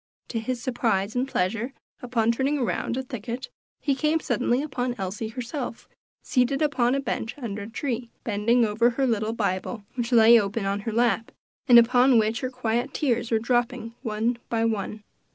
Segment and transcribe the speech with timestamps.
[0.29, 5.27] To his surprise and pleasure, upon turning around a thicket, he came suddenly upon Elsie
[5.27, 5.87] herself,
[6.23, 10.65] seated upon a bench under a tree, bending over her little Bible, which lay open
[10.65, 11.31] on her lap,
[11.67, 15.03] and upon which her quiet tears were dropping, one by one.